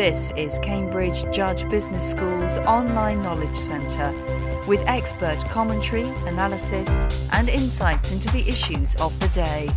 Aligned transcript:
This 0.00 0.32
is 0.34 0.58
Cambridge 0.60 1.30
Judge 1.30 1.68
Business 1.68 2.12
School's 2.12 2.56
online 2.56 3.22
knowledge 3.22 3.54
centre 3.54 4.14
with 4.66 4.82
expert 4.86 5.38
commentary, 5.50 6.08
analysis, 6.24 6.98
and 7.32 7.50
insights 7.50 8.10
into 8.10 8.32
the 8.32 8.48
issues 8.48 8.94
of 8.94 9.20
the 9.20 9.28
day. 9.28 9.68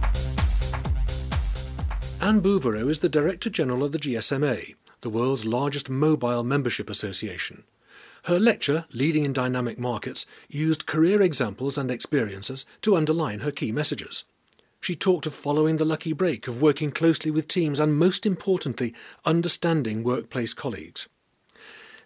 Anne 2.21 2.39
Bouverot 2.39 2.89
is 2.89 3.00
the 3.00 3.10
Director 3.10 3.50
General 3.50 3.84
of 3.84 3.92
the 3.92 4.00
GSMA, 4.00 4.75
the 5.02 5.10
world's 5.10 5.44
largest 5.44 5.89
mobile 5.89 6.46
membership 6.46 6.90
association. 6.90 7.66
Her 8.24 8.40
lecture, 8.40 8.86
Leading 8.94 9.26
in 9.26 9.34
Dynamic 9.34 9.78
Markets, 9.78 10.26
used 10.48 10.86
career 10.86 11.21
examples 11.21 11.78
and 11.78 11.92
experiences 11.92 12.66
to 12.84 12.96
underline 12.96 13.42
her 13.42 13.52
key 13.52 13.74
messages. 13.74 14.24
She 14.83 14.96
talked 14.96 15.25
of 15.25 15.33
following 15.33 15.78
the 15.78 15.86
lucky 15.86 16.11
break, 16.11 16.46
of 16.46 16.61
working 16.61 16.91
closely 16.91 17.32
with 17.32 17.47
teams, 17.47 17.79
and 17.79 17.97
most 17.97 18.25
importantly, 18.25 18.93
understanding 19.24 20.04
workplace 20.04 20.54
colleagues. 20.54 21.07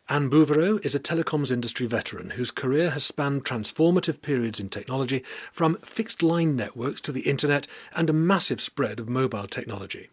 Anne 0.07 0.29
Bouverot 0.29 0.85
is 0.85 0.93
a 0.93 0.99
telecoms 0.99 1.51
industry 1.51 1.87
veteran 1.87 2.29
whose 2.31 2.51
career 2.51 2.91
has 2.91 3.03
spanned 3.03 3.45
transformative 3.45 4.21
periods 4.21 4.59
in 4.59 4.69
technology, 4.69 5.23
from 5.51 5.77
fixed 5.77 6.21
line 6.21 6.55
networks 6.55 7.01
to 7.01 7.11
the 7.11 7.21
internet 7.21 7.65
and 7.95 8.11
a 8.11 8.13
massive 8.13 8.61
spread 8.61 8.99
of 8.99 9.09
mobile 9.09 9.47
technology. 9.47 10.11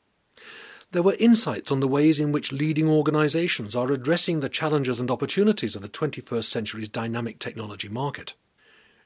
There 0.92 1.02
were 1.02 1.16
insights 1.19 1.70
on 1.70 1.80
the 1.80 1.86
ways 1.86 2.19
in 2.19 2.33
which 2.33 2.50
leading 2.50 2.88
organisations 2.88 3.77
are 3.77 3.92
addressing 3.92 4.41
the 4.41 4.48
challenges 4.48 4.98
and 4.98 5.10
opportunities 5.10 5.77
of 5.77 5.83
the 5.83 5.88
21st 5.91 6.44
century's 6.44 6.88
dynamic 6.88 7.38
technology 7.38 7.91
market. 7.91 8.33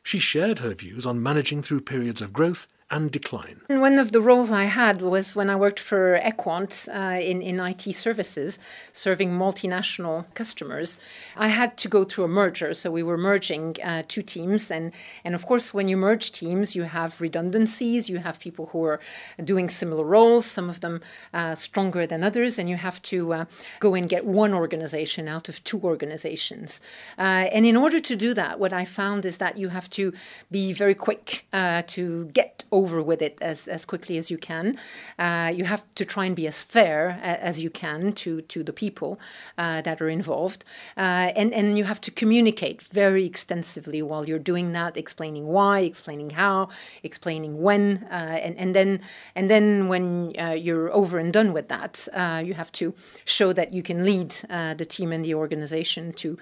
She 0.05 0.21
shared 0.21 0.61
her 0.61 0.75
views 0.75 1.05
on 1.05 1.21
managing 1.21 1.65
through 1.65 1.81
periods 1.81 2.23
of 2.23 2.33
growth 2.33 2.69
and 2.91 3.11
decline. 3.11 3.61
One 3.69 3.99
of 3.99 4.13
the 4.13 4.21
roles 4.21 4.51
I 4.51 4.65
had 4.65 5.03
was 5.03 5.37
when 5.37 5.51
I 5.51 5.57
worked 5.57 5.79
for 5.79 6.17
Equant 6.17 6.89
uh, 6.89 7.19
in, 7.21 7.43
in 7.43 7.61
IT 7.61 7.95
services, 7.95 8.59
serving 8.93 9.31
multinational 9.31 10.25
customers. 10.33 10.99
I 11.37 11.49
had 11.49 11.77
to 11.79 11.89
go 11.89 12.05
through 12.05 12.25
a 12.25 12.29
merger, 12.29 12.73
so 12.73 12.91
we 12.91 13.03
were 13.03 13.19
merging 13.19 13.77
uh, 13.85 14.05
two 14.09 14.23
teams. 14.23 14.71
And, 14.71 14.93
and 15.23 15.35
of 15.35 15.45
course, 15.45 15.75
when 15.75 15.89
you 15.89 15.99
merge 15.99 16.33
teams, 16.33 16.75
you 16.75 16.85
have 16.85 17.21
redundancies, 17.21 18.09
you 18.09 18.19
have 18.19 18.41
people 18.41 18.67
who 18.67 18.85
are 18.85 19.01
doing 19.45 19.69
similar 19.69 20.05
roles, 20.05 20.47
some 20.47 20.71
of 20.71 20.81
them 20.81 21.03
uh, 21.35 21.55
stronger 21.55 22.07
than 22.07 22.25
others, 22.25 22.59
and 22.59 22.71
you 22.71 22.77
have 22.77 23.03
to 23.03 23.35
uh, 23.35 23.45
go 23.81 23.95
and 23.95 24.09
get 24.09 24.25
one 24.25 24.55
organization 24.55 25.29
out 25.29 25.51
of 25.51 25.63
two 25.63 25.81
organizations. 25.83 26.81
Uh, 27.19 27.49
and 27.53 27.67
in 27.67 27.77
order 27.77 28.01
to 28.01 28.17
do 28.17 28.33
that, 28.33 28.59
what 28.59 28.73
I 28.73 28.87
found 28.87 29.27
is 29.27 29.37
that 29.39 29.59
you 29.59 29.69
have 29.69 29.91
to 29.91 30.15
be 30.51 30.73
very 30.73 30.95
quick 30.95 31.45
uh, 31.53 31.83
to 31.89 32.31
get 32.33 32.65
over 32.73 32.78
with 32.79 33.23
it 33.23 33.39
as, 33.41 33.69
as 33.69 33.85
quickly 33.85 34.17
as 34.19 34.31
you 34.31 34.39
can. 34.39 34.79
Uh, 35.19 35.53
you 35.55 35.65
have 35.65 35.85
to 35.95 36.05
try 36.05 36.25
and 36.25 36.37
be 36.37 36.47
as 36.47 36.63
fair 36.63 37.19
as 37.23 37.59
you 37.59 37.71
can 37.71 38.13
to, 38.13 38.41
to 38.43 38.63
the 38.63 38.73
people 38.73 39.19
uh, 39.57 39.81
that 39.83 40.01
are 40.01 40.09
involved. 40.09 40.65
Uh, 40.97 41.33
and, 41.37 41.53
and 41.53 41.77
you 41.79 41.85
have 41.85 42.01
to 42.01 42.11
communicate 42.11 42.83
very 42.83 43.25
extensively 43.25 44.03
while 44.03 44.27
you're 44.29 44.39
doing 44.39 44.73
that, 44.73 44.97
explaining 44.97 45.47
why, 45.47 45.81
explaining 45.81 46.31
how, 46.31 46.69
explaining 47.03 47.61
when. 47.61 48.07
Uh, 48.11 48.39
and, 48.43 48.57
and, 48.57 48.75
then, 48.75 49.01
and 49.35 49.51
then 49.51 49.89
when 49.89 50.33
uh, 50.39 50.51
you're 50.51 50.93
over 50.93 51.19
and 51.19 51.33
done 51.33 51.53
with 51.53 51.69
that, 51.69 52.07
uh, 52.13 52.43
you 52.45 52.55
have 52.55 52.73
to 52.73 52.95
show 53.25 53.53
that 53.53 53.73
you 53.73 53.83
can 53.83 54.05
lead 54.05 54.31
the 54.79 54.87
team 54.89 55.13
and 55.13 55.25
the 55.25 55.35
organization 55.35 56.13
to 56.13 56.39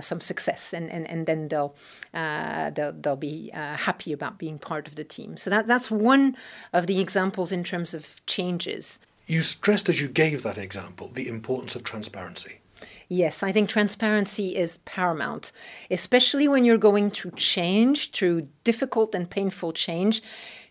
some 0.00 0.20
success. 0.20 0.72
And, 0.72 0.90
and, 0.90 1.08
and 1.08 1.26
then 1.26 1.48
they'll, 1.48 1.74
they'll, 2.12 2.92
they'll 2.92 3.16
be 3.16 3.50
happy 3.52 4.12
about 4.12 4.38
being 4.38 4.58
part 4.58 4.88
of 4.88 4.94
the 4.94 5.04
team. 5.04 5.36
So 5.36 5.50
that, 5.50 5.66
that's 5.66 5.77
one 5.90 6.36
of 6.72 6.86
the 6.86 7.00
examples 7.00 7.52
in 7.52 7.64
terms 7.64 7.94
of 7.94 8.24
changes. 8.26 8.98
You 9.26 9.42
stressed 9.42 9.88
as 9.88 10.00
you 10.00 10.08
gave 10.08 10.42
that 10.42 10.58
example 10.58 11.08
the 11.08 11.28
importance 11.28 11.76
of 11.76 11.84
transparency. 11.84 12.60
Yes, 13.08 13.42
I 13.42 13.52
think 13.52 13.68
transparency 13.68 14.56
is 14.56 14.78
paramount, 14.78 15.52
especially 15.90 16.46
when 16.46 16.64
you're 16.64 16.78
going 16.78 17.10
through 17.10 17.32
change, 17.32 18.10
through 18.12 18.48
difficult 18.64 19.14
and 19.14 19.28
painful 19.28 19.72
change 19.72 20.22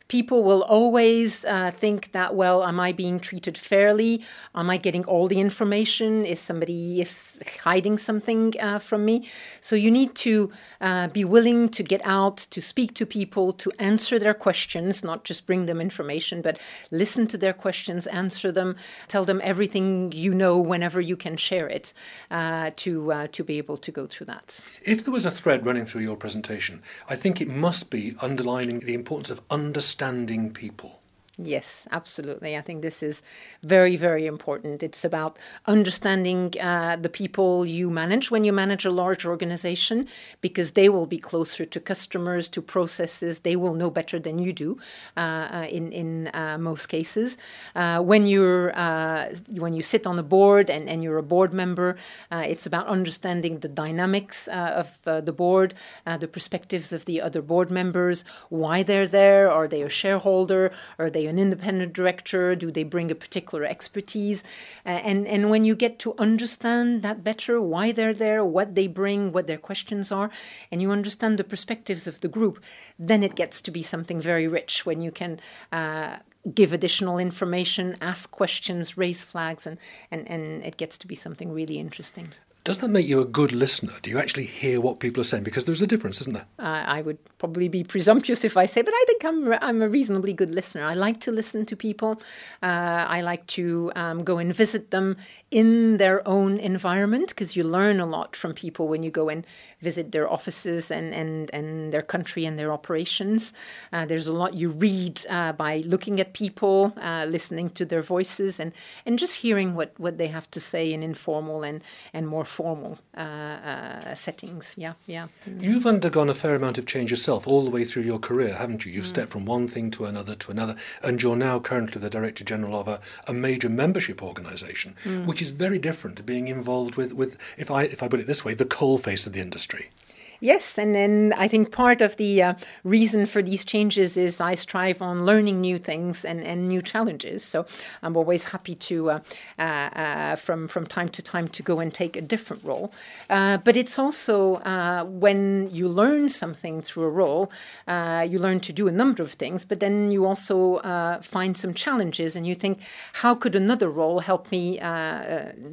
people 0.08 0.44
will 0.44 0.64
always 0.64 1.44
uh, 1.46 1.72
think 1.72 2.12
that, 2.14 2.34
well, 2.34 2.64
am 2.64 2.80
I 2.80 2.92
being 2.92 3.20
treated 3.20 3.58
fairly? 3.58 4.22
Am 4.56 4.70
I 4.70 4.78
getting 4.78 5.04
all 5.06 5.28
the 5.28 5.40
information? 5.40 6.24
Is 6.24 6.40
somebody 6.40 7.02
is 7.02 7.40
hiding 7.64 7.98
something 7.98 8.54
uh, 8.60 8.80
from 8.80 9.04
me? 9.04 9.28
So 9.60 9.76
you 9.76 9.92
need 9.92 10.16
to 10.16 10.52
uh, 10.80 11.08
be 11.10 11.26
willing 11.26 11.70
to 11.70 11.84
get 11.84 12.02
out, 12.06 12.38
to 12.38 12.62
speak 12.62 12.94
to 12.96 13.06
people, 13.06 13.52
to 13.54 13.72
answer 13.80 14.18
their 14.18 14.34
questions, 14.34 15.04
not 15.04 15.26
just 15.26 15.46
bring 15.46 15.66
them 15.66 15.82
information, 15.82 16.42
but 16.42 16.58
listen 16.90 17.28
to 17.28 17.38
their 17.38 17.54
questions, 17.54 18.08
answer 18.08 18.52
them, 18.52 18.78
tell 19.08 19.26
them 19.26 19.42
everything 19.44 20.12
you 20.14 20.34
know 20.34 20.58
whenever 20.58 21.02
you 21.02 21.18
can 21.18 21.36
share 21.36 21.68
it 21.68 21.94
uh, 22.32 22.72
to, 22.78 23.12
uh, 23.12 23.28
to 23.34 23.44
be 23.44 23.58
able 23.58 23.78
to 23.78 23.92
go 23.92 24.06
through 24.06 24.28
that. 24.28 24.60
If 24.84 25.04
there 25.04 25.14
was 25.14 25.26
a 25.26 25.32
thread 25.32 25.66
running 25.66 25.86
through 25.86 26.02
your 26.02 26.16
presentation, 26.16 26.82
I 27.10 27.16
think 27.16 27.42
it 27.42 27.50
must 27.50 27.90
be 27.90 28.16
underlining 28.22 28.80
the 28.80 28.94
importance 28.94 29.30
of 29.30 29.42
understanding 29.50 29.97
understanding 30.00 30.54
people. 30.54 31.07
Yes, 31.40 31.88
absolutely. 31.92 32.58
I 32.58 32.62
think 32.62 32.82
this 32.82 33.04
is 33.04 33.22
very, 33.62 33.96
very 33.96 34.26
important. 34.26 34.82
It's 34.82 35.06
about 35.06 35.38
understanding 35.68 36.56
uh, 36.60 36.96
the 36.96 37.10
people 37.10 37.64
you 37.64 37.92
manage 37.92 38.32
when 38.32 38.44
you 38.44 38.52
manage 38.52 38.86
a 38.86 38.90
large 38.90 39.24
organization, 39.24 40.08
because 40.42 40.72
they 40.72 40.90
will 40.90 41.06
be 41.06 41.20
closer 41.20 41.64
to 41.64 41.80
customers, 41.80 42.50
to 42.50 42.62
processes. 42.64 43.42
They 43.42 43.56
will 43.56 43.76
know 43.76 43.92
better 43.92 44.18
than 44.18 44.40
you 44.40 44.52
do 44.52 44.80
uh, 45.16 45.20
uh 45.20 45.68
in 45.70 45.92
in 45.92 46.32
uh, 46.34 46.58
most 46.58 46.88
cases. 46.88 47.38
Uh, 47.76 48.02
when 48.02 48.26
you're 48.26 48.76
uh, 48.76 49.36
when 49.52 49.74
you 49.74 49.84
sit 49.84 50.08
on 50.08 50.18
a 50.18 50.24
board 50.24 50.72
and, 50.72 50.90
and 50.90 51.04
you're 51.04 51.20
a 51.20 51.30
board 51.36 51.54
member, 51.54 51.98
it's 52.32 52.66
about 52.66 52.88
understanding 52.88 53.60
the 53.60 53.68
dynamics 53.68 54.48
of 54.48 54.98
the 55.04 55.34
board, 55.34 55.76
the 56.20 56.28
perspectives 56.28 56.92
of 56.92 57.06
the 57.06 57.22
other 57.22 57.44
board 57.44 57.70
members, 57.70 58.26
why 58.50 58.82
they're 58.82 59.08
there. 59.08 59.52
Are 59.52 59.68
they 59.68 59.84
a 59.84 59.90
shareholder? 59.90 60.72
Are 60.98 61.12
they 61.12 61.27
an 61.28 61.40
independent 61.40 61.94
director? 61.94 62.56
Do 62.56 62.72
they 62.72 62.84
bring 62.84 63.12
a 63.12 63.16
particular 63.16 63.64
expertise? 63.64 64.44
Uh, 64.86 64.90
and 64.90 65.28
and 65.28 65.50
when 65.50 65.66
you 65.66 65.76
get 65.76 66.00
to 66.00 66.16
understand 66.18 67.02
that 67.02 67.24
better, 67.24 67.62
why 67.62 67.92
they're 67.92 68.14
there, 68.14 68.44
what 68.44 68.76
they 68.76 68.88
bring, 68.88 69.32
what 69.32 69.48
their 69.48 69.58
questions 69.58 70.12
are, 70.12 70.30
and 70.72 70.82
you 70.82 70.92
understand 70.92 71.38
the 71.38 71.44
perspectives 71.44 72.08
of 72.08 72.20
the 72.22 72.28
group, 72.28 72.60
then 72.98 73.24
it 73.24 73.36
gets 73.36 73.62
to 73.62 73.72
be 73.72 73.84
something 73.84 74.22
very 74.22 74.48
rich 74.48 74.86
when 74.86 75.02
you 75.02 75.12
can. 75.12 75.40
Uh, 75.72 76.18
give 76.54 76.72
additional 76.72 77.18
information, 77.18 77.98
ask 78.00 78.32
questions, 78.32 78.98
raise 78.98 79.22
flags, 79.22 79.68
and, 79.68 79.78
and, 80.10 80.26
and 80.30 80.64
it 80.64 80.78
gets 80.78 80.98
to 80.98 81.06
be 81.06 81.14
something 81.14 81.52
really 81.52 81.78
interesting. 81.78 82.30
Does 82.68 82.80
that 82.80 82.90
make 82.90 83.08
you 83.08 83.22
a 83.22 83.26
good 83.26 83.54
listener? 83.54 83.94
Do 84.02 84.10
you 84.10 84.20
actually 84.20 84.44
hear 84.44 84.82
what 84.82 85.00
people 85.00 85.22
are 85.22 85.24
saying? 85.24 85.46
Because 85.46 85.64
there's 85.64 85.82
a 85.82 85.88
difference, 85.88 86.20
isn't 86.20 86.34
there? 86.34 86.48
Uh, 86.60 86.84
I 86.86 87.02
would 87.02 87.18
probably 87.38 87.70
be 87.70 87.86
presumptuous 87.86 88.44
if 88.44 88.58
I 88.58 88.66
say, 88.66 88.82
but 88.82 88.94
I 88.94 89.04
think 89.08 89.24
I'm, 89.24 89.54
I'm 89.62 89.82
a 89.82 89.88
reasonably 89.88 90.34
good 90.34 90.54
listener. 90.54 90.84
I 90.84 90.94
like 90.94 91.22
to 91.22 91.32
listen 91.32 91.66
to 91.66 91.78
people. 91.78 92.22
Uh, 92.62 93.06
I 93.08 93.22
like 93.22 93.48
to 93.56 93.94
um, 93.96 94.26
go 94.26 94.38
and 94.38 94.54
visit 94.54 94.92
them 94.92 95.16
in 95.50 95.96
their 95.96 96.28
own 96.28 96.58
environment 96.58 97.30
because 97.30 97.56
you 97.56 97.64
learn 97.64 98.02
a 98.02 98.06
lot 98.06 98.36
from 98.36 98.54
people 98.54 98.90
when 98.90 99.02
you 99.02 99.12
go 99.12 99.30
and 99.30 99.48
visit 99.80 100.12
their 100.12 100.30
offices 100.30 100.92
and, 100.92 101.14
and, 101.14 101.50
and 101.54 101.94
their 101.94 102.02
country 102.02 102.44
and 102.44 102.60
their 102.60 102.74
operations. 102.74 103.54
Uh, 103.94 104.06
there's 104.06 104.28
a 104.28 104.34
lot 104.34 104.56
you 104.56 104.72
read 104.72 105.26
uh, 105.30 105.54
by 105.54 105.84
looking 105.86 106.20
at 106.20 106.34
people, 106.34 106.92
uh, 107.02 107.26
listening 107.30 107.70
to 107.70 107.86
their 107.86 108.02
voices, 108.02 108.60
and, 108.60 108.74
and 109.06 109.18
just 109.18 109.36
hearing 109.36 109.74
what, 109.74 109.98
what 109.98 110.18
they 110.18 110.28
have 110.28 110.52
to 110.52 110.60
say 110.60 110.92
in 110.92 111.02
informal 111.02 111.64
and, 111.64 111.82
and 112.12 112.28
more 112.28 112.44
formal 112.58 112.98
uh, 113.16 113.22
uh, 113.22 114.16
settings. 114.16 114.74
Yeah, 114.76 114.94
yeah. 115.06 115.28
You've 115.60 115.86
undergone 115.86 116.30
a 116.30 116.34
fair 116.34 116.56
amount 116.56 116.80
of 116.80 116.88
change 116.88 117.12
yourself 117.12 117.48
all 117.48 117.64
the 117.64 117.70
way 117.70 117.86
through 117.86 118.02
your 118.02 118.18
career, 118.18 118.56
haven't 118.56 118.84
you? 118.84 118.92
You've 118.92 119.06
mm. 119.06 119.16
stepped 119.16 119.32
from 119.32 119.46
one 119.46 119.68
thing 119.68 119.92
to 119.92 120.06
another 120.06 120.34
to 120.34 120.52
another, 120.52 120.76
and 121.04 121.22
you're 121.22 121.36
now 121.36 121.60
currently 121.60 122.02
the 122.02 122.10
Director 122.10 122.44
General 122.44 122.80
of 122.80 122.88
a, 122.88 123.00
a 123.28 123.34
major 123.34 123.70
membership 123.70 124.24
organisation, 124.24 124.96
mm. 125.04 125.28
which 125.28 125.42
is 125.42 125.52
very 125.52 125.78
different 125.78 126.18
to 126.18 126.24
being 126.24 126.48
involved 126.48 126.96
with, 126.96 127.14
with, 127.14 127.38
if 127.58 127.70
I 127.70 127.84
if 127.84 128.02
I 128.02 128.08
put 128.08 128.20
it 128.20 128.28
this 128.28 128.44
way, 128.44 128.56
the 128.56 128.66
coal 128.66 128.98
face 128.98 129.28
of 129.28 129.34
the 129.34 129.40
industry. 129.40 129.92
Yes, 130.40 130.78
and 130.78 130.94
then 130.94 131.34
I 131.36 131.48
think 131.48 131.72
part 131.72 132.02
of 132.02 132.18
the 132.18 132.44
uh, 132.44 132.54
reason 132.84 133.26
for 133.26 133.42
these 133.42 133.66
changes 133.66 134.18
is 134.18 134.40
I 134.40 134.54
strive 134.54 135.02
on 135.02 135.26
learning 135.26 135.62
new 135.62 135.80
things 135.80 136.24
and, 136.24 136.42
and 136.42 136.68
new 136.68 136.82
challenges. 136.82 137.44
So 137.44 137.66
I'm 138.04 138.16
always 138.16 138.46
happy 138.46 138.76
to, 138.76 139.12
uh, 139.12 139.20
uh, 139.58 139.62
uh 139.62 140.36
from 140.36 140.68
from 140.68 140.86
time 140.86 141.10
to 141.10 141.22
time, 141.22 141.48
to 141.48 141.64
go 141.64 141.80
and 141.80 141.92
take 141.92 142.16
a 142.16 142.22
different 142.22 142.64
role. 142.64 142.94
Uh, 143.30 143.58
but 143.58 143.76
it's 143.76 143.98
also 143.98 144.56
uh, 144.58 145.06
when 145.06 145.70
you 145.72 145.88
learn 145.88 146.30
something 146.30 146.82
through 146.82 147.06
a 147.06 147.10
role, 147.10 147.52
you 147.88 148.38
learn 148.38 148.60
to 148.60 148.74
do 148.74 148.88
a 148.88 148.92
number 148.92 149.24
of 149.24 149.32
things. 149.32 149.66
But 149.66 149.80
then 149.80 150.12
you 150.12 150.26
also 150.26 150.80
find 151.24 151.58
some 151.58 151.74
challenges, 151.74 152.36
and 152.36 152.46
you 152.46 152.54
think, 152.56 152.80
how 153.14 153.34
could 153.34 153.56
another 153.56 153.90
role 153.90 154.20
help 154.20 154.52
me 154.52 154.80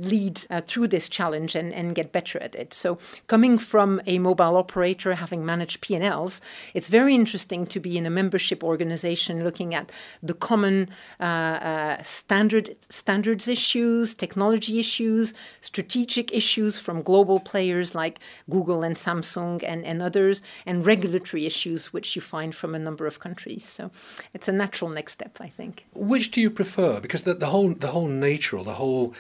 lead 0.01 0.39
through 0.67 0.89
this 0.89 1.09
challenge 1.09 1.55
and, 1.55 1.73
and 1.75 1.95
get 1.95 2.13
better 2.13 2.39
at 2.43 2.55
it? 2.55 2.73
So 2.73 2.99
coming 3.27 3.59
from 3.59 4.01
a 4.07 4.19
mobile 4.19 4.54
operator, 4.57 5.15
having 5.15 5.45
managed 5.45 5.81
P&Ls, 5.81 6.41
it's 6.75 6.89
very 6.89 7.15
interesting 7.15 7.67
to 7.67 7.81
be 7.81 7.97
in 7.97 8.07
a 8.07 8.11
membership 8.11 8.63
organization 8.65 9.45
looking 9.45 9.75
at 9.75 9.91
the 10.23 10.35
common 10.35 10.89
uh, 11.21 11.23
uh, 11.23 12.03
standard 12.03 12.77
standards 12.89 13.49
issues, 13.49 14.15
technology 14.15 14.79
issues, 14.79 15.35
strategic 15.61 16.33
issues 16.33 16.79
from 16.79 17.03
global 17.03 17.41
players 17.41 17.95
like 17.95 18.21
Google 18.51 18.83
and 18.83 18.97
Samsung 18.97 19.63
and, 19.63 19.85
and 19.85 20.03
others, 20.03 20.43
and 20.67 20.87
regulatory 20.87 21.47
issues 21.47 21.93
which 21.93 22.17
you 22.17 22.23
find 22.23 22.55
from 22.55 22.75
a 22.75 22.79
number 22.79 23.07
of 23.07 23.19
countries. 23.19 23.65
So 23.65 23.91
it's 24.33 24.49
a 24.49 24.53
natural 24.53 24.91
next 24.91 25.13
step, 25.13 25.39
I 25.41 25.49
think. 25.49 25.87
Which 25.95 26.31
do 26.31 26.41
you 26.41 26.51
prefer? 26.51 27.01
Because 27.01 27.23
the, 27.23 27.35
the 27.35 27.47
whole 27.47 27.75
the 27.75 27.89
whole 27.89 28.09
nature 28.09 28.57
or 28.57 28.65
the 28.65 28.75
whole 28.75 29.15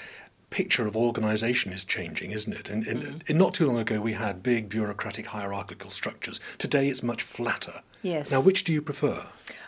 picture 0.54 0.86
of 0.86 0.96
organisation 0.96 1.72
is 1.72 1.84
changing, 1.84 2.30
isn't 2.30 2.52
it? 2.52 2.70
And, 2.70 2.86
and, 2.86 3.02
mm-hmm. 3.02 3.18
and, 3.26 3.36
not 3.36 3.54
too 3.54 3.66
long 3.66 3.76
ago, 3.76 4.00
we 4.00 4.12
had 4.12 4.40
big 4.40 4.68
bureaucratic 4.68 5.26
hierarchical 5.26 5.90
structures. 5.90 6.38
Today, 6.58 6.86
it's 6.86 7.02
much 7.02 7.24
flatter. 7.24 7.80
Yes. 8.02 8.30
Now, 8.30 8.40
which 8.40 8.62
do 8.62 8.72
you 8.72 8.80
prefer? 8.80 9.20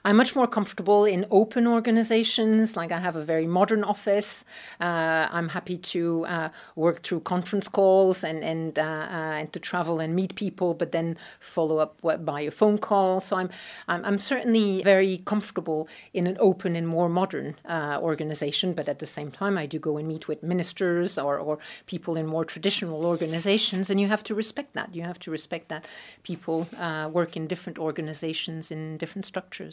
I'm 0.05 0.17
much 0.17 0.37
more 0.37 0.47
comfortable 0.47 1.05
in 1.05 1.27
open 1.31 1.67
organizations. 1.67 2.77
Like 2.77 2.93
I 2.93 2.99
have 2.99 3.17
a 3.17 3.25
very 3.25 3.47
modern 3.47 3.85
office. 3.85 4.45
Uh, 4.81 5.29
I'm 5.31 5.51
happy 5.51 5.77
to 5.77 6.27
uh, 6.27 6.49
work 6.75 7.03
through 7.03 7.21
conference 7.21 7.69
calls 7.69 8.25
and 8.25 8.43
and 8.45 8.79
uh, 8.79 8.83
uh 8.83 9.41
and 9.41 9.53
to 9.53 9.61
travel 9.61 10.01
and 10.01 10.15
meet 10.15 10.35
people, 10.35 10.75
but 10.75 10.93
then 10.93 11.17
follow 11.41 11.79
up 11.79 11.93
by 12.25 12.41
a 12.43 12.51
phone 12.51 12.79
call. 12.79 13.21
So 13.21 13.37
I'm 13.37 13.51
I'm, 13.89 14.05
I'm 14.05 14.19
certainly 14.19 14.83
very 14.83 15.19
comfortable 15.25 15.89
in 16.13 16.27
an 16.27 16.37
open 16.41 16.77
and 16.77 16.87
more 16.87 17.09
modern 17.09 17.57
uh, 17.65 17.99
organization. 18.01 18.75
But 18.75 18.89
at 18.89 18.99
the 18.99 19.07
same 19.07 19.31
time, 19.31 19.59
I 19.59 19.67
do 19.67 19.79
go 19.79 19.97
and 19.99 20.07
meet 20.09 20.29
with 20.29 20.43
ministers 20.43 21.19
or 21.19 21.39
or 21.39 21.59
people 21.87 22.17
in 22.17 22.27
more 22.27 22.45
traditional 22.45 23.05
organizations, 23.05 23.91
and 23.91 24.01
you 24.01 24.09
have 24.09 24.25
to 24.25 24.35
respect 24.35 24.75
that. 24.75 24.95
You 24.95 25.03
have 25.03 25.19
to 25.21 25.31
respect 25.31 25.69
that 25.69 25.85
people 26.23 26.69
uh, 26.79 27.09
work 27.13 27.37
in 27.37 27.47
different 27.47 27.79
organizations 27.79 28.71
in 28.71 28.97
different 28.97 29.27
structures. 29.27 29.66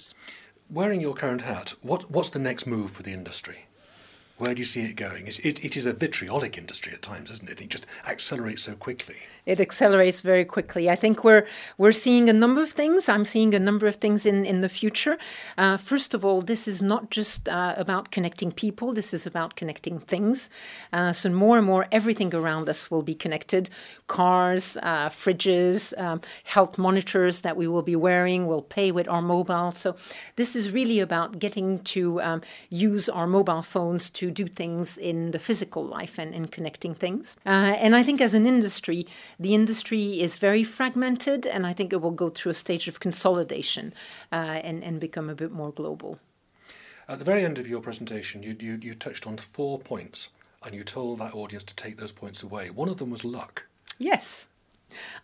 Wearing 0.70 1.02
your 1.02 1.14
current 1.14 1.42
hat, 1.42 1.74
what, 1.82 2.10
what's 2.10 2.30
the 2.30 2.40
next 2.40 2.66
move 2.66 2.92
for 2.92 3.04
the 3.04 3.14
industry? 3.14 3.68
Where 4.38 4.54
do 4.54 4.60
you 4.60 4.66
see 4.66 4.84
it 4.84 4.96
going? 4.96 5.28
It, 5.28 5.64
it 5.64 5.78
is 5.78 5.86
a 5.86 5.94
vitriolic 5.94 6.58
industry 6.58 6.94
at 6.94 7.02
times, 7.02 7.30
isn't 7.32 7.50
it? 7.50 7.62
It 7.62 7.70
just 7.70 7.86
accelerates 8.08 8.64
so 8.64 8.74
quickly. 8.74 9.16
It 9.46 9.60
accelerates 9.60 10.22
very 10.22 10.46
quickly. 10.46 10.90
I 10.90 10.96
think 10.96 11.24
we're 11.24 11.46
we're 11.78 11.92
seeing 11.92 12.30
a 12.30 12.34
number 12.34 12.62
of 12.62 12.72
things. 12.72 13.10
I'm 13.10 13.26
seeing 13.26 13.54
a 13.54 13.60
number 13.60 13.88
of 13.88 13.98
things 13.98 14.26
in 14.26 14.46
in 14.46 14.62
the 14.62 14.70
future. 14.70 15.18
Uh, 15.58 15.76
first 15.76 16.14
of 16.14 16.24
all, 16.24 16.42
this 16.42 16.66
is 16.68 16.82
not 16.82 17.12
just 17.12 17.50
uh, 17.50 17.74
about 17.78 18.10
connecting 18.10 18.54
people. 18.54 18.94
This 18.94 19.14
is 19.14 19.28
about 19.28 19.56
connecting 19.58 20.00
things. 20.00 20.50
Uh, 20.94 21.12
so 21.12 21.30
more 21.30 21.58
and 21.58 21.68
more, 21.68 21.88
everything 21.92 22.34
around 22.34 22.70
us 22.70 22.90
will 22.90 23.04
be 23.04 23.16
connected. 23.16 23.70
Cars, 24.08 24.78
uh, 24.82 25.10
fridges, 25.10 25.94
um, 26.00 26.22
health 26.46 26.78
monitors 26.78 27.42
that 27.42 27.58
we 27.58 27.68
will 27.68 27.82
be 27.82 27.96
wearing 27.96 28.48
We'll 28.48 28.62
pay 28.62 28.92
with 28.92 29.08
our 29.10 29.22
mobile. 29.22 29.72
So 29.72 29.96
this 30.36 30.56
is 30.56 30.72
really 30.72 31.00
about 31.00 31.40
getting 31.40 31.80
to 31.96 32.22
um, 32.22 32.42
use 32.70 33.10
our 33.10 33.28
mobile 33.28 33.62
phones 33.62 34.10
to 34.12 34.23
do 34.32 34.48
things 34.48 34.98
in 34.98 35.32
the 35.32 35.40
physical 35.40 35.84
life 35.84 36.18
and 36.18 36.34
in 36.34 36.48
connecting 36.48 36.96
things. 36.96 37.38
Uh, 37.46 37.76
and 37.80 37.96
I 37.96 38.04
think 38.04 38.22
as 38.22 38.34
an 38.34 38.46
industry, 38.46 39.08
the 39.40 39.54
industry 39.54 40.22
is 40.22 40.38
very 40.38 40.64
fragmented, 40.64 41.46
and 41.46 41.66
I 41.66 41.74
think 41.74 41.94
it 41.94 42.02
will 42.02 42.12
go 42.12 42.30
through 42.30 42.52
a 42.52 42.56
stage 42.56 42.88
of 42.88 43.00
consolidation 43.00 43.94
uh, 44.32 44.36
and, 44.64 44.84
and 44.84 45.00
become 45.00 45.30
a 45.30 45.36
bit 45.36 45.52
more 45.52 45.72
global. 45.72 46.20
At 47.08 47.20
the 47.20 47.26
very 47.26 47.44
end 47.44 47.60
of 47.60 47.68
your 47.68 47.82
presentation, 47.82 48.44
you, 48.44 48.56
you, 48.60 48.80
you 48.82 48.94
touched 48.94 49.28
on 49.28 49.38
four 49.38 49.80
points, 49.80 50.30
and 50.64 50.74
you 50.74 50.84
told 50.84 51.20
that 51.20 51.36
audience 51.36 51.64
to 51.66 51.76
take 51.76 51.98
those 51.98 52.14
points 52.14 52.44
away. 52.44 52.70
One 52.70 52.90
of 52.90 52.98
them 52.98 53.10
was 53.10 53.26
luck. 53.26 53.68
Yes. 54.00 54.48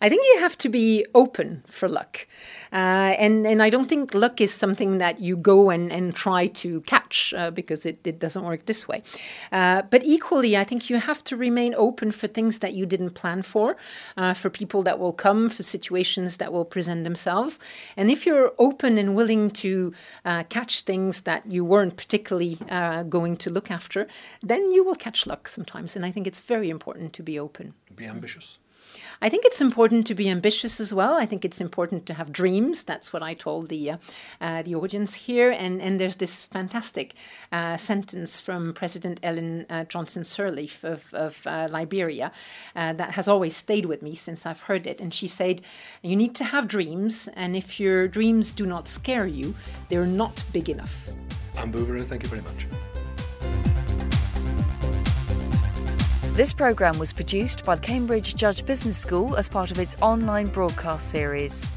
I 0.00 0.08
think 0.08 0.22
you 0.34 0.40
have 0.40 0.56
to 0.58 0.68
be 0.68 1.06
open 1.14 1.62
for 1.66 1.88
luck. 1.88 2.26
Uh, 2.72 3.14
and, 3.18 3.46
and 3.46 3.62
I 3.62 3.68
don't 3.68 3.88
think 3.88 4.14
luck 4.14 4.40
is 4.40 4.54
something 4.54 4.98
that 4.98 5.18
you 5.18 5.36
go 5.36 5.70
and, 5.70 5.90
and 5.92 6.14
try 6.14 6.46
to 6.46 6.82
catch 6.82 7.34
uh, 7.36 7.50
because 7.50 7.84
it, 7.84 8.06
it 8.06 8.20
doesn't 8.20 8.44
work 8.44 8.66
this 8.66 8.86
way. 8.86 9.02
Uh, 9.50 9.82
but 9.82 10.04
equally, 10.04 10.56
I 10.56 10.62
think 10.62 10.88
you 10.88 10.98
have 10.98 11.24
to 11.24 11.36
remain 11.36 11.74
open 11.76 12.12
for 12.12 12.28
things 12.28 12.60
that 12.60 12.74
you 12.74 12.86
didn't 12.86 13.10
plan 13.10 13.42
for, 13.42 13.76
uh, 14.16 14.34
for 14.34 14.50
people 14.50 14.84
that 14.84 15.00
will 15.00 15.12
come, 15.12 15.48
for 15.48 15.64
situations 15.64 16.36
that 16.36 16.52
will 16.52 16.64
present 16.64 17.02
themselves. 17.02 17.58
And 17.96 18.08
if 18.08 18.24
you're 18.24 18.52
open 18.58 18.98
and 18.98 19.16
willing 19.16 19.50
to 19.50 19.92
uh, 20.24 20.44
catch 20.44 20.82
things 20.82 21.22
that 21.22 21.50
you 21.50 21.64
weren't 21.64 21.96
particularly 21.96 22.58
uh, 22.68 23.02
going 23.02 23.36
to 23.38 23.50
look 23.50 23.70
after, 23.70 24.06
then 24.42 24.70
you 24.70 24.84
will 24.84 24.94
catch 24.94 25.26
luck 25.26 25.48
sometimes. 25.48 25.96
And 25.96 26.06
I 26.06 26.12
think 26.12 26.28
it's 26.28 26.40
very 26.40 26.70
important 26.70 27.12
to 27.14 27.22
be 27.24 27.36
open. 27.36 27.74
Be 27.96 28.06
ambitious. 28.06 28.59
I 29.22 29.28
think 29.28 29.44
it's 29.44 29.60
important 29.60 30.06
to 30.06 30.14
be 30.14 30.28
ambitious 30.28 30.80
as 30.80 30.94
well. 30.94 31.14
I 31.14 31.26
think 31.26 31.44
it's 31.44 31.60
important 31.60 32.06
to 32.06 32.14
have 32.14 32.32
dreams. 32.32 32.84
That's 32.84 33.12
what 33.12 33.22
I 33.22 33.34
told 33.34 33.68
the 33.68 33.90
uh, 33.90 33.96
uh, 34.40 34.62
the 34.62 34.74
audience 34.74 35.14
here. 35.14 35.50
And 35.50 35.80
and 35.82 36.00
there's 36.00 36.16
this 36.16 36.46
fantastic 36.46 37.14
uh, 37.52 37.76
sentence 37.76 38.40
from 38.40 38.72
President 38.72 39.20
Ellen 39.22 39.66
uh, 39.68 39.84
Johnson 39.84 40.22
Sirleaf 40.22 40.84
of, 40.84 41.12
of 41.12 41.46
uh, 41.46 41.68
Liberia 41.70 42.32
uh, 42.74 42.92
that 42.94 43.12
has 43.12 43.28
always 43.28 43.56
stayed 43.56 43.86
with 43.86 44.02
me 44.02 44.14
since 44.14 44.46
I've 44.46 44.62
heard 44.62 44.86
it. 44.86 45.00
And 45.00 45.12
she 45.12 45.26
said, 45.26 45.60
"You 46.02 46.16
need 46.16 46.34
to 46.36 46.44
have 46.44 46.66
dreams, 46.66 47.28
and 47.34 47.56
if 47.56 47.78
your 47.78 48.08
dreams 48.08 48.52
do 48.52 48.66
not 48.66 48.88
scare 48.88 49.26
you, 49.26 49.54
they're 49.88 50.06
not 50.06 50.42
big 50.52 50.68
enough." 50.68 50.94
Anne 51.58 51.70
Bouverot, 51.70 52.04
thank 52.04 52.22
you 52.22 52.28
very 52.28 52.42
much. 52.42 52.66
This 56.40 56.54
programme 56.54 56.98
was 56.98 57.12
produced 57.12 57.66
by 57.66 57.74
the 57.74 57.82
Cambridge 57.82 58.34
Judge 58.34 58.64
Business 58.64 58.96
School 58.96 59.36
as 59.36 59.46
part 59.46 59.70
of 59.70 59.78
its 59.78 59.94
online 60.00 60.46
broadcast 60.46 61.10
series. 61.10 61.68